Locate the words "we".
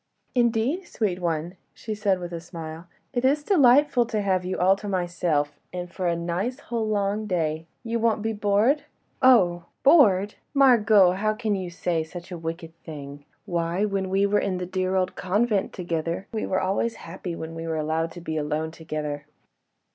14.09-14.25, 16.33-16.47, 17.53-17.67